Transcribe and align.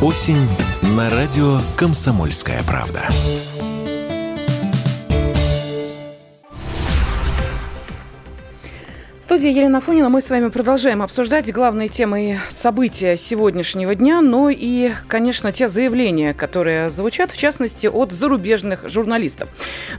Осень 0.00 0.48
на 0.96 1.10
радио 1.10 1.60
«Комсомольская 1.76 2.62
правда». 2.62 3.02
Студии 9.38 9.56
Елена 9.56 9.80
Фонина 9.80 10.08
мы 10.08 10.20
с 10.20 10.30
вами 10.30 10.48
продолжаем 10.48 11.00
обсуждать 11.00 11.52
главные 11.52 11.88
темы 11.88 12.32
и 12.32 12.36
события 12.50 13.16
сегодняшнего 13.16 13.94
дня, 13.94 14.20
но 14.20 14.50
и, 14.50 14.90
конечно, 15.06 15.52
те 15.52 15.68
заявления, 15.68 16.34
которые 16.34 16.90
звучат, 16.90 17.30
в 17.30 17.36
частности, 17.36 17.86
от 17.86 18.10
зарубежных 18.10 18.88
журналистов. 18.88 19.48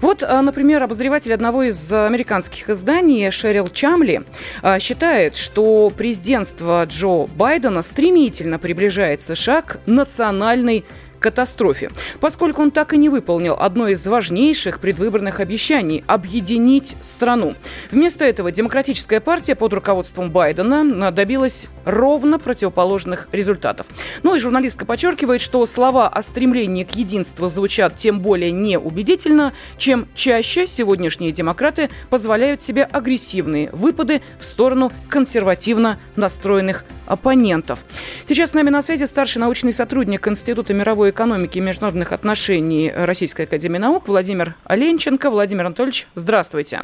Вот, 0.01 0.23
а, 0.23 0.41
например, 0.41 0.83
обозреватель 0.83 1.33
одного 1.33 1.63
из 1.63 1.89
американских 1.93 2.69
изданий 2.69 3.31
Шерил 3.31 3.69
Чамли 3.69 4.25
а, 4.61 4.77
считает, 4.79 5.37
что 5.37 5.89
президентство 5.89 6.85
Джо 6.85 7.25
Байдена 7.27 7.81
стремительно 7.81 8.59
приближает 8.59 9.21
США 9.21 9.61
к 9.61 9.79
национальной 9.85 10.83
катастрофе, 11.19 11.91
поскольку 12.19 12.61
он 12.61 12.71
так 12.71 12.93
и 12.93 12.97
не 12.97 13.09
выполнил 13.09 13.55
одно 13.59 13.87
из 13.87 14.05
важнейших 14.05 14.79
предвыборных 14.79 15.39
обещаний– 15.39 16.03
объединить 16.07 16.95
страну. 17.01 17.55
Вместо 17.91 18.25
этого 18.25 18.51
Демократическая 18.51 19.19
партия 19.19 19.55
под 19.55 19.73
руководством 19.73 20.31
Байдена 20.31 21.11
добилась 21.11 21.69
ровно 21.85 22.39
противоположных 22.39 23.27
результатов. 23.31 23.87
Ну 24.23 24.35
и 24.35 24.39
журналистка 24.39 24.85
подчеркивает, 24.85 25.41
что 25.41 25.65
слова 25.65 26.07
о 26.07 26.21
стремлении 26.21 26.83
к 26.83 26.91
единству 26.95 27.49
звучат 27.49 27.95
тем 27.95 28.19
более 28.19 28.51
неубедительно, 28.51 29.53
чем 29.77 30.07
чаще 30.15 30.67
сегодняшние 30.67 31.31
демократы 31.31 31.89
позволяют 32.09 32.61
себе 32.61 32.83
агрессивные 32.83 33.69
выпады 33.71 34.21
в 34.39 34.45
сторону 34.45 34.91
консервативно 35.09 35.99
настроенных 36.15 36.85
оппонентов. 37.09 37.79
Сейчас 38.23 38.51
с 38.51 38.53
нами 38.53 38.69
на 38.69 38.81
связи 38.81 39.03
старший 39.03 39.39
научный 39.39 39.73
сотрудник 39.73 40.25
Института 40.27 40.73
мировой 40.73 41.09
экономики 41.09 41.57
и 41.57 41.61
международных 41.61 42.13
отношений 42.13 42.93
Российской 42.95 43.41
Академии 43.41 43.79
Наук 43.79 44.07
Владимир 44.07 44.55
Оленченко. 44.63 45.29
Владимир 45.29 45.65
Анатольевич, 45.65 46.07
здравствуйте. 46.15 46.83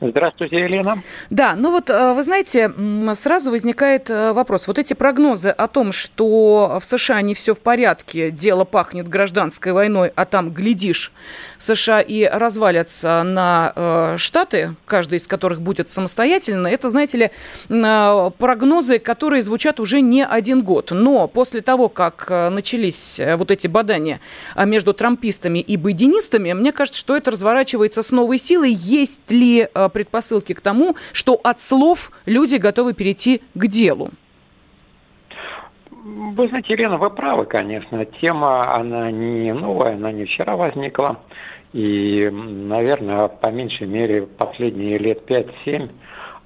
Здравствуйте, 0.00 0.56
Елена. 0.56 1.02
Да, 1.28 1.54
ну 1.56 1.70
вот 1.70 1.90
э, 1.90 2.14
вы 2.14 2.22
знаете, 2.22 2.72
сразу 3.14 3.50
возникает 3.50 4.08
э, 4.08 4.32
вопрос. 4.32 4.66
Вот 4.66 4.78
эти 4.78 4.94
прогнозы 4.94 5.50
о 5.50 5.68
том, 5.68 5.92
что 5.92 6.78
в 6.80 6.84
США 6.86 7.20
не 7.20 7.34
все 7.34 7.54
в 7.54 7.60
порядке, 7.60 8.30
дело 8.30 8.64
пахнет 8.64 9.08
гражданской 9.08 9.72
войной, 9.72 10.10
а 10.16 10.24
там, 10.24 10.52
глядишь, 10.52 11.12
США 11.58 12.00
и 12.00 12.24
развалятся 12.24 13.22
на 13.24 13.74
э, 13.76 14.14
штаты, 14.16 14.74
каждый 14.86 15.18
из 15.18 15.26
которых 15.26 15.60
будет 15.60 15.90
самостоятельно, 15.90 16.66
это, 16.68 16.88
знаете 16.88 17.18
ли, 17.18 17.30
прогнозы, 18.38 18.98
которые 18.98 19.42
звучат 19.42 19.80
уже 19.80 20.00
не 20.00 20.24
один 20.24 20.62
год. 20.62 20.92
Но 20.92 21.28
после 21.28 21.60
того, 21.60 21.90
как 21.90 22.30
начались 22.30 23.20
вот 23.36 23.50
эти 23.50 23.66
бадания 23.66 24.20
между 24.56 24.94
трампистами 24.94 25.58
и 25.58 25.76
байденистами, 25.76 26.52
мне 26.54 26.72
кажется, 26.72 27.00
что 27.00 27.16
это 27.16 27.30
разворачивается 27.30 28.02
с 28.02 28.10
новой 28.10 28.38
силой. 28.38 28.72
Есть 28.72 29.30
ли 29.30 29.59
предпосылки 29.66 30.52
к 30.52 30.60
тому, 30.60 30.96
что 31.12 31.40
от 31.42 31.60
слов 31.60 32.12
люди 32.26 32.56
готовы 32.56 32.94
перейти 32.94 33.42
к 33.54 33.66
делу? 33.66 34.10
Вы 35.90 36.48
знаете, 36.48 36.72
Елена, 36.72 36.96
вы 36.96 37.10
правы, 37.10 37.44
конечно. 37.44 38.04
Тема, 38.04 38.74
она 38.74 39.10
не 39.10 39.52
новая, 39.52 39.94
она 39.94 40.12
не 40.12 40.24
вчера 40.24 40.56
возникла. 40.56 41.20
И, 41.72 42.28
наверное, 42.32 43.28
по 43.28 43.48
меньшей 43.48 43.86
мере, 43.86 44.22
последние 44.22 44.98
лет 44.98 45.22
5-7 45.30 45.90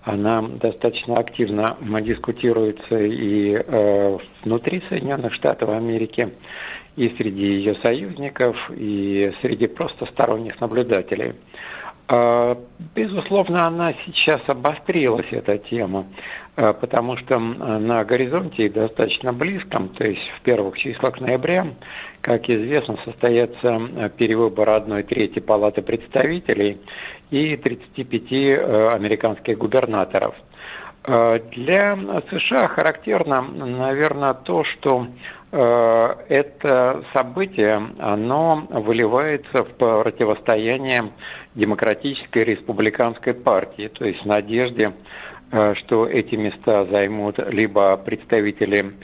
она 0.05 0.43
достаточно 0.43 1.17
активно 1.17 1.79
дискутируется 2.03 2.99
и 2.99 3.55
э, 3.55 4.19
внутри 4.43 4.83
Соединенных 4.89 5.33
Штатов 5.33 5.71
Америки, 5.71 6.31
и 6.97 7.09
среди 7.17 7.47
ее 7.47 7.75
союзников, 7.77 8.57
и 8.71 9.33
среди 9.41 9.67
просто 9.67 10.05
сторонних 10.07 10.61
наблюдателей. 10.61 11.35
А, 12.07 12.59
безусловно, 12.95 13.67
она 13.67 13.95
сейчас 14.05 14.43
обострилась, 14.47 15.27
эта 15.31 15.57
тема, 15.57 16.07
а, 16.57 16.75
потому 16.75 17.17
что 17.17 17.39
на 17.39 18.05
горизонте 18.05 18.69
достаточно 18.69 19.33
близком, 19.33 19.89
то 19.89 20.07
есть 20.07 20.29
в 20.37 20.43
первых 20.43 20.77
числах 20.77 21.21
ноября, 21.21 21.67
как 22.21 22.49
известно, 22.51 22.99
состоятся 23.05 24.11
перевыборы 24.19 24.73
одной 24.73 25.03
трети 25.03 25.39
Палаты 25.39 25.81
представителей 25.83 26.79
и 27.31 27.57
35 27.57 28.33
э, 28.33 28.89
американских 28.91 29.59
губернаторов. 29.59 30.35
А, 31.07 31.39
для 31.39 31.97
США 32.31 32.69
характерно, 32.69 33.43
наверное, 33.43 34.33
то, 34.33 34.65
что 34.65 35.07
э, 35.53 36.15
это 36.29 37.05
событие, 37.13 37.91
оно 37.99 38.67
выливается 38.71 39.65
в 39.65 39.75
противостояние 39.75 41.11
демократической 41.55 42.39
и 42.39 42.45
республиканской 42.45 43.35
партии, 43.35 43.89
то 43.89 44.07
есть 44.07 44.23
в 44.23 44.27
надежде, 44.27 44.95
э, 45.53 45.75
что 45.75 46.07
эти 46.07 46.37
места 46.37 46.87
займут 46.87 47.39
либо 47.51 47.99
представители 47.99 48.95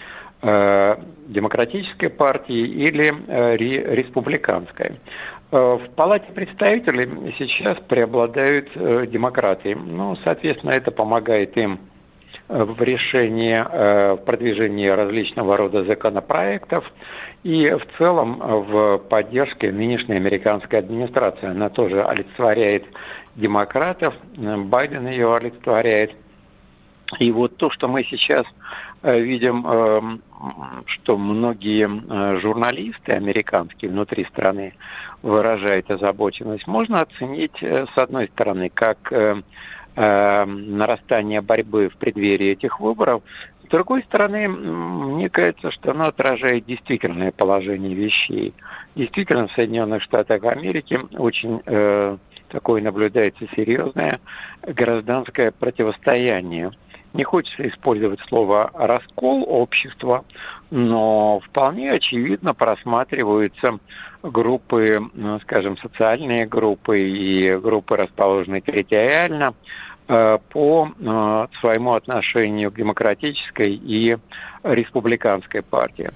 э, 0.41 0.97
демократической 1.29 2.09
партии 2.09 2.67
или 2.67 3.15
э, 3.27 3.57
республиканской. 3.57 4.99
В 5.51 5.83
Палате 5.97 6.31
представителей 6.33 7.35
сейчас 7.37 7.77
преобладают 7.89 8.71
демократы. 9.11 9.75
Ну, 9.75 10.15
соответственно, 10.23 10.71
это 10.71 10.93
помогает 10.93 11.57
им 11.57 11.81
в 12.51 12.83
решении, 12.83 13.63
в 14.15 14.25
продвижении 14.25 14.89
различного 14.89 15.57
рода 15.57 15.85
законопроектов 15.85 16.85
и 17.45 17.71
в 17.71 17.97
целом 17.97 18.39
в 18.39 18.99
поддержке 18.99 19.71
нынешней 19.71 20.17
американской 20.17 20.81
администрации. 20.81 21.49
Она 21.49 21.69
тоже 21.69 22.03
олицетворяет 22.03 22.85
демократов, 23.37 24.15
Байден 24.37 25.07
ее 25.09 25.35
олицетворяет. 25.35 26.13
И 27.19 27.33
вот 27.33 27.57
то, 27.57 27.71
что 27.71 27.89
мы 27.89 28.05
сейчас 28.05 28.47
э, 29.03 29.21
видим, 29.21 29.67
э, 29.67 30.19
что 30.87 31.19
многие 31.19 31.89
э, 31.89 32.41
журналисты 32.41 33.13
американские 33.13 33.91
внутри 33.91 34.25
страны 34.27 34.75
выражают 35.23 35.91
озабоченность, 35.91 36.67
можно 36.67 37.01
оценить, 37.01 37.57
с 37.63 37.99
одной 37.99 38.29
стороны, 38.29 38.71
как 38.73 39.13
нарастание 39.97 41.41
борьбы 41.41 41.89
в 41.89 41.97
преддверии 41.97 42.53
этих 42.53 42.81
выборов, 42.81 43.23
с 43.65 43.69
другой 43.71 44.03
стороны, 44.03 44.49
мне 44.49 45.29
кажется, 45.29 45.71
что 45.71 45.93
оно 45.93 46.07
отражает 46.07 46.67
действительное 46.67 47.31
положение 47.31 47.95
вещей. 47.95 48.53
Действительно, 48.97 49.47
в 49.47 49.53
Соединенных 49.53 50.03
Штатах 50.03 50.43
Америки 50.45 50.99
очень 51.17 51.63
э, 51.67 52.17
такое 52.49 52.83
наблюдается 52.83 53.47
серьезное 53.55 54.19
гражданское 54.63 55.53
противостояние. 55.53 56.73
Не 57.13 57.25
хочется 57.25 57.69
использовать 57.69 58.21
слово 58.29 58.71
«раскол 58.75 59.45
общества», 59.49 60.25
но 60.71 61.41
вполне 61.41 61.93
очевидно 61.93 62.55
просматриваются 62.55 63.79
группы, 64.23 65.01
ну, 65.15 65.41
скажем, 65.41 65.77
социальные 65.79 66.47
группы 66.47 67.01
и 67.01 67.57
группы, 67.57 67.97
расположенные 67.97 68.61
территориально, 68.61 69.55
Э, 70.13 70.39
по 70.49 70.89
э, 70.89 71.47
своему 71.61 71.93
отношению 71.93 72.73
к 72.73 72.75
демократической 72.75 73.73
и 73.73 74.17
республиканской 74.65 75.63
партии. 75.63 76.11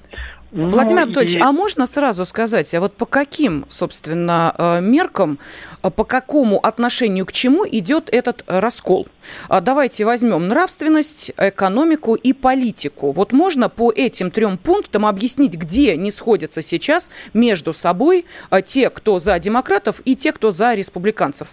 Ну, 0.56 0.70
Владимир 0.70 1.02
Анатольевич, 1.02 1.34
и... 1.34 1.40
а 1.40 1.50
можно 1.50 1.84
сразу 1.84 2.24
сказать, 2.24 2.72
а 2.74 2.80
вот 2.80 2.96
по 2.96 3.06
каким, 3.06 3.66
собственно, 3.68 4.54
э, 4.56 4.80
меркам, 4.80 5.40
по 5.82 6.04
какому 6.04 6.64
отношению 6.64 7.26
к 7.26 7.32
чему 7.32 7.66
идет 7.66 8.08
этот 8.12 8.44
раскол? 8.46 9.08
А 9.48 9.60
давайте 9.60 10.04
возьмем 10.04 10.46
нравственность, 10.46 11.32
экономику 11.36 12.14
и 12.14 12.32
политику. 12.32 13.10
Вот 13.10 13.32
можно 13.32 13.68
по 13.68 13.90
этим 13.90 14.30
трем 14.30 14.56
пунктам 14.56 15.06
объяснить, 15.06 15.54
где 15.54 15.96
не 15.96 16.12
сходятся 16.12 16.62
сейчас 16.62 17.10
между 17.32 17.72
собой 17.72 18.24
те, 18.64 18.90
кто 18.90 19.18
за 19.18 19.40
демократов, 19.40 20.02
и 20.04 20.14
те, 20.14 20.30
кто 20.30 20.52
за 20.52 20.74
республиканцев? 20.74 21.48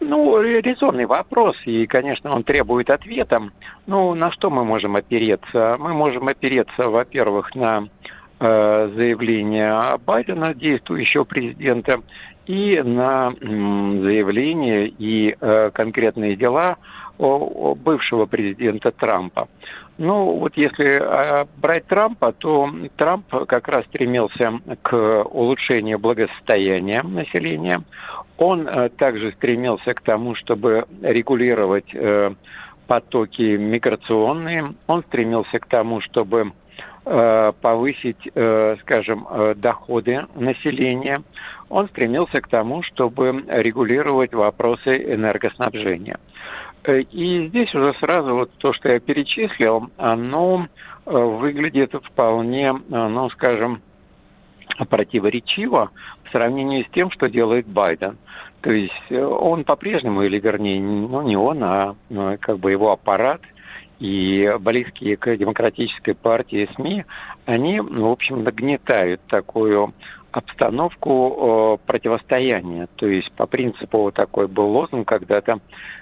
Ну, 0.00 0.40
резонный 0.40 1.06
вопрос, 1.06 1.56
и, 1.64 1.86
конечно, 1.86 2.34
он 2.34 2.44
требует 2.44 2.90
ответа. 2.90 3.42
Ну, 3.86 4.14
на 4.14 4.30
что 4.30 4.48
мы 4.50 4.64
можем 4.64 4.96
опереться? 4.96 5.76
Мы 5.78 5.92
можем 5.92 6.28
опереться, 6.28 6.88
во-первых, 6.88 7.54
на 7.54 7.88
заявление 8.40 9.98
Байдена, 10.04 10.54
действующего 10.54 11.24
президента, 11.24 12.00
и 12.46 12.80
на 12.82 13.34
заявление 13.40 14.88
и 14.88 15.36
э, 15.38 15.70
конкретные 15.72 16.34
дела 16.34 16.78
бывшего 17.18 18.26
президента 18.26 18.90
Трампа. 18.90 19.48
Ну, 19.98 20.36
вот 20.38 20.56
если 20.56 21.00
э, 21.02 21.46
брать 21.56 21.86
Трампа, 21.86 22.32
то 22.32 22.70
Трамп 22.96 23.26
как 23.46 23.66
раз 23.66 23.84
стремился 23.86 24.60
к 24.82 25.24
улучшению 25.24 25.98
благосостояния 25.98 27.02
населения. 27.02 27.82
Он 28.36 28.68
э, 28.68 28.90
также 28.90 29.32
стремился 29.32 29.94
к 29.94 30.00
тому, 30.00 30.36
чтобы 30.36 30.86
регулировать 31.02 31.92
э, 31.92 32.32
потоки 32.86 33.56
миграционные. 33.56 34.74
Он 34.86 35.02
стремился 35.02 35.58
к 35.58 35.66
тому, 35.66 36.00
чтобы 36.00 36.52
повысить, 37.08 38.30
скажем, 38.80 39.26
доходы 39.56 40.26
населения. 40.34 41.22
Он 41.68 41.88
стремился 41.88 42.40
к 42.40 42.48
тому, 42.48 42.82
чтобы 42.82 43.44
регулировать 43.48 44.34
вопросы 44.34 45.14
энергоснабжения. 45.14 46.18
И 46.86 47.46
здесь 47.48 47.74
уже 47.74 47.94
сразу 47.94 48.34
вот 48.34 48.50
то, 48.58 48.72
что 48.72 48.90
я 48.90 49.00
перечислил, 49.00 49.90
оно 49.96 50.68
выглядит 51.06 51.94
вполне, 51.94 52.74
ну, 52.88 53.30
скажем, 53.30 53.80
противоречиво 54.88 55.90
в 56.24 56.30
сравнении 56.30 56.82
с 56.82 56.92
тем, 56.92 57.10
что 57.10 57.28
делает 57.28 57.66
Байден. 57.66 58.18
То 58.60 58.70
есть 58.70 58.92
э, 59.10 59.24
он 59.24 59.64
по-прежнему, 59.64 60.22
или 60.22 60.38
вернее, 60.38 60.80
ну 60.80 61.22
не 61.22 61.36
он, 61.36 61.62
а 61.62 61.94
как 62.40 62.58
бы 62.58 62.70
его 62.70 62.90
аппарат 62.90 63.40
и 63.98 64.54
близкие 64.60 65.16
к 65.16 65.36
демократической 65.36 66.12
партии 66.12 66.68
СМИ, 66.76 67.04
они, 67.46 67.80
в 67.80 68.06
общем, 68.06 68.44
нагнетают 68.44 69.20
такую 69.26 69.94
обстановку 70.30 71.78
э, 71.82 71.86
противостояния. 71.86 72.88
То 72.96 73.06
есть 73.06 73.32
по 73.32 73.46
принципу 73.46 74.12
такой 74.12 74.46
был 74.46 74.66
лозунг 74.68 75.08
когда-то 75.08 75.60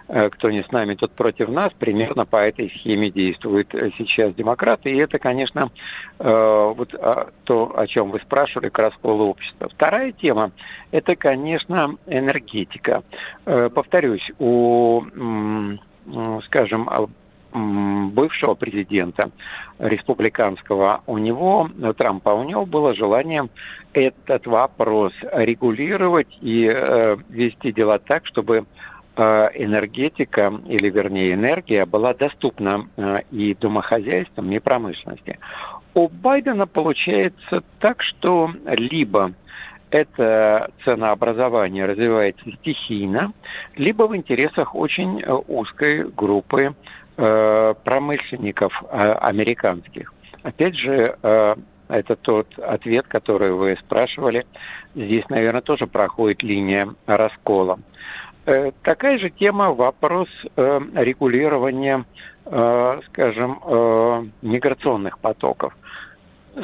э, 0.09 0.29
«кто 0.31 0.51
не 0.51 0.63
с 0.63 0.71
нами, 0.73 0.95
тот 0.95 1.13
против 1.13 1.49
нас». 1.49 1.73
Примерно 1.79 2.27
по 2.27 2.37
этой 2.37 2.69
схеме 2.71 3.11
действуют 3.11 3.73
сейчас 3.97 4.35
демократы. 4.35 4.91
И 4.91 4.97
это, 4.97 5.19
конечно, 5.19 5.71
э, 6.19 6.73
вот 6.77 6.93
э, 6.93 7.27
то, 7.45 7.79
о 7.79 7.87
чем 7.87 8.11
вы 8.11 8.19
спрашивали, 8.21 8.69
к 8.69 8.79
расколу 8.79 9.27
общества. 9.29 9.69
Вторая 9.69 10.13
тема– 10.13 10.51
это, 10.91 11.15
конечно, 11.15 11.95
энергетика. 12.07 13.05
Э, 13.45 13.71
повторюсь, 13.73 14.29
у, 14.39 15.03
э, 15.05 16.41
скажем, 16.47 16.89
бывшего 17.53 18.55
президента 18.55 19.31
республиканского, 19.79 21.03
у 21.07 21.19
него, 21.19 21.71
Трампа, 21.97 22.31
у 22.31 22.45
него 22.45 22.67
было 22.67 22.95
желание 22.95 23.49
этот 23.93 24.47
вопрос 24.47 25.13
регулировать 25.33 26.29
и 26.41 26.71
э, 26.73 27.17
вести 27.29 27.73
дела 27.73 27.99
так, 27.99 28.27
чтобы 28.27 28.67
э, 29.17 29.49
энергетика, 29.55 30.53
или 30.67 30.91
вернее 30.91 31.33
энергия, 31.33 31.87
была 31.87 32.15
доступна 32.15 32.89
э, 32.97 33.21
и 33.31 33.55
домохозяйствам, 33.55 34.51
и 34.53 34.59
промышленности. 34.59 35.39
У 35.95 36.09
Байдена 36.09 36.67
получается 36.67 37.63
так, 37.79 38.03
что 38.03 38.51
либо 38.67 39.33
это 39.91 40.71
ценообразование 40.85 41.87
развивается 41.87 42.51
стихийно, 42.61 43.33
либо 43.77 44.05
в 44.05 44.17
интересах 44.17 44.75
очень 44.75 45.21
э, 45.23 45.33
узкой 45.33 46.05
группы 46.09 46.75
Э, 47.19 47.73
промышленников 47.83 48.83
э, 48.91 49.13
американских. 49.13 50.13
Опять 50.43 50.77
же, 50.77 51.17
это 51.89 52.15
тот 52.15 52.57
ответ, 52.59 53.07
который 53.09 53.51
вы 53.53 53.77
спрашивали. 53.81 54.47
Здесь, 54.95 55.29
наверное, 55.29 55.63
тоже 55.63 55.89
проходит 55.89 56.45
линия 56.45 56.89
раскола. 57.07 57.81
Такая 58.83 59.19
же 59.19 59.31
тема 59.31 59.73
вопрос 59.73 60.29
регулирования, 60.55 62.05
скажем, 62.45 63.61
миграционных 64.43 65.19
потоков. 65.19 65.77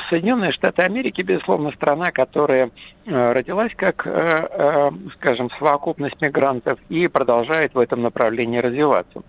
Соединенные 0.08 0.52
Штаты 0.52 0.82
Америки, 0.82 1.20
безусловно, 1.20 1.70
страна, 1.72 2.12
которая 2.12 2.70
э, 3.04 3.32
родилась 3.32 3.72
как, 3.76 4.06
э, 4.06 4.10
э, 4.50 4.90
скажем, 5.14 5.50
совокупность 5.58 6.20
мигрантов 6.22 6.78
и 6.88 7.08
продолжает 7.08 7.74
в 7.74 7.78
этом 7.78 8.00
направлении 8.00 8.58
развиваться. 8.58 9.22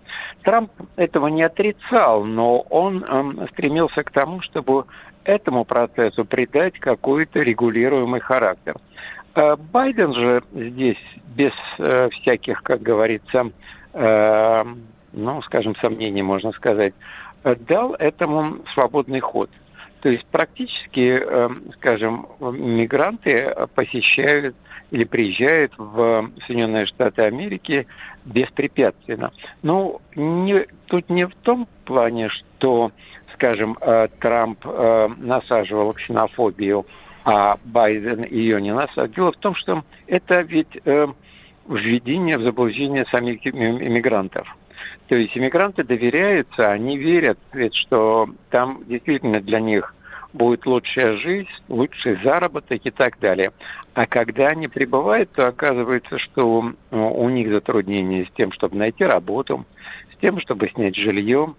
Трамп 0.44 0.72
этого 0.96 1.28
не 1.28 1.44
отрицал, 1.44 2.24
но 2.24 2.60
он 2.70 3.04
эм, 3.04 3.48
стремился 3.50 4.04
к 4.04 4.12
тому, 4.12 4.40
чтобы 4.42 4.86
этому 5.26 5.66
процессу 5.66 6.24
придать 6.24 6.80
какой-то 6.80 7.42
регулируемый 7.42 8.20
характер. 8.20 8.76
Байден 9.72 10.14
же 10.14 10.44
здесь 10.52 11.02
без 11.36 11.54
всяких, 12.12 12.62
как 12.62 12.82
говорится, 12.84 13.52
ну, 13.94 15.42
скажем, 15.44 15.76
сомнений, 15.78 16.22
можно 16.22 16.52
сказать, 16.52 16.94
дал 17.44 17.94
этому 17.96 18.58
свободный 18.74 19.22
ход– 19.22 19.50
то 20.04 20.10
есть 20.10 20.26
практически, 20.26 21.18
эм, 21.18 21.72
скажем, 21.78 22.28
мигранты 22.42 23.56
посещают 23.74 24.54
или 24.92 25.06
приезжают 25.06 25.72
в 25.78 26.30
Соединенные 26.46 26.88
Штаты 26.88 27.22
Америки 27.22 27.88
беспрепятственно. 28.26 29.32
Ну, 29.62 30.02
не, 30.14 30.66
тут 30.88 31.10
не 31.10 31.26
в 31.26 31.34
том 31.36 31.70
плане, 31.86 32.28
что, 32.28 32.92
скажем, 33.34 33.78
э, 33.80 34.10
Трамп 34.20 34.60
э, 34.66 35.08
насаживал 35.20 35.94
ксенофобию, 35.94 36.86
а 37.24 37.58
Байден 37.64 38.26
ее 38.26 38.62
не 38.62 38.74
насаживал. 38.74 39.08
Дело 39.16 39.32
в 39.32 39.38
том, 39.38 39.56
что 39.56 39.86
это 40.06 40.42
ведь 40.42 40.82
э, 40.84 41.08
введение 41.70 42.38
в 42.38 42.44
заблуждение 42.44 43.06
самих 43.06 43.48
иммигрантов. 43.48 44.54
То 45.08 45.16
есть 45.16 45.38
иммигранты 45.38 45.84
доверяются, 45.84 46.72
они 46.72 46.98
верят, 46.98 47.38
ведь, 47.52 47.76
что 47.76 48.30
там 48.50 48.84
действительно 48.88 49.42
для 49.42 49.60
них 49.60 49.94
будет 50.32 50.66
лучшая 50.66 51.18
жизнь, 51.18 51.50
лучший 51.68 52.18
заработок 52.24 52.82
и 52.84 52.90
так 52.90 53.20
далее. 53.20 53.52
А 53.94 54.08
когда 54.08 54.48
они 54.48 54.68
прибывают, 54.68 55.32
то 55.34 55.48
оказывается, 55.48 56.18
что 56.18 56.74
у 56.90 57.30
них 57.30 57.50
затруднения 57.52 58.26
с 58.26 58.36
тем, 58.36 58.52
чтобы 58.52 58.78
найти 58.78 59.04
работу, 59.04 59.66
с 60.14 60.18
тем, 60.20 60.40
чтобы 60.40 60.70
снять 60.70 60.96
жилье, 60.96 61.54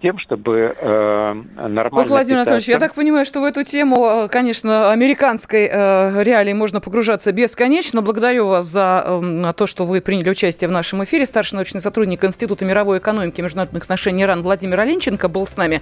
тем, 0.00 0.18
чтобы 0.18 0.76
э, 0.78 1.34
нормально... 1.56 1.90
Ой, 1.92 2.06
Владимир 2.06 2.38
Анатольевич, 2.38 2.68
я 2.68 2.78
так 2.78 2.94
понимаю, 2.94 3.26
что 3.26 3.40
в 3.40 3.44
эту 3.44 3.64
тему, 3.64 4.24
э, 4.24 4.28
конечно, 4.28 4.92
американской 4.92 5.68
э, 5.70 6.22
реалии 6.22 6.52
можно 6.52 6.80
погружаться 6.80 7.32
бесконечно. 7.32 8.00
Благодарю 8.00 8.46
вас 8.46 8.66
за 8.66 9.04
э, 9.06 9.52
то, 9.56 9.66
что 9.66 9.86
вы 9.86 10.00
приняли 10.00 10.30
участие 10.30 10.68
в 10.68 10.70
нашем 10.70 11.02
эфире. 11.04 11.26
Старший 11.26 11.56
научный 11.56 11.80
сотрудник 11.80 12.24
Института 12.24 12.64
мировой 12.64 12.98
экономики 12.98 13.40
и 13.40 13.42
международных 13.42 13.84
отношений 13.84 14.24
РАН 14.24 14.42
Владимир 14.42 14.78
Оленченко 14.80 15.28
был 15.28 15.46
с 15.46 15.56
нами. 15.56 15.76